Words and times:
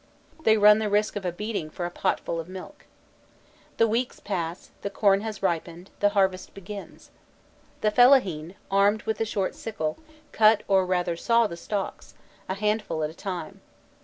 They 0.41 0.57
run 0.57 0.79
the 0.79 0.89
risk 0.89 1.15
of 1.15 1.25
a 1.25 1.31
beating 1.31 1.69
for 1.69 1.85
a 1.85 1.91
potful 1.91 2.39
of 2.39 2.49
milk. 2.49 2.87
The 3.77 3.87
weeks 3.87 4.19
pass, 4.19 4.71
the 4.81 4.89
corn 4.89 5.21
has 5.21 5.43
ripened, 5.43 5.91
the 5.99 6.09
harvest 6.17 6.55
begins. 6.55 7.11
The 7.81 7.91
fellahîn, 7.91 8.55
armed 8.71 9.03
with 9.03 9.21
a 9.21 9.25
short 9.25 9.53
sickle, 9.53 9.99
cut 10.31 10.63
or 10.67 10.87
rather 10.87 11.15
saw 11.15 11.45
the 11.45 11.55
stalks, 11.55 12.15
a 12.49 12.55
handful 12.55 13.03
at 13.03 13.11
a 13.11 13.13
time. 13.13 13.61